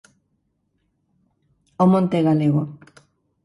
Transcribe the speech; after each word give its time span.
O 1.83 1.85
monte 1.91 2.17
galego. 2.27 2.61